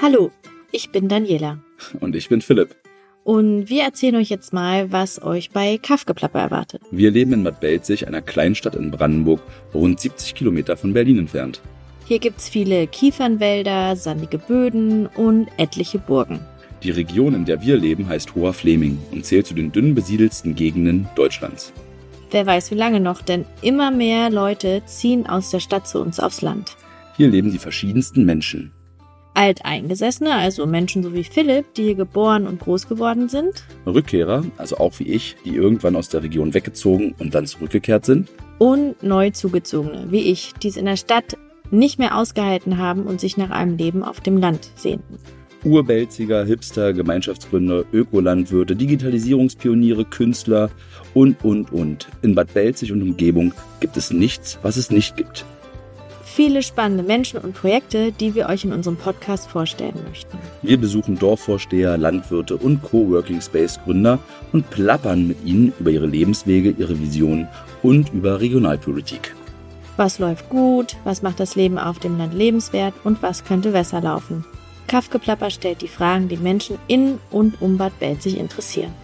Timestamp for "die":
16.84-16.92, 27.50-27.58, 31.74-31.84, 35.44-35.54, 40.54-40.66, 58.12-58.36, 75.82-75.88, 76.28-76.36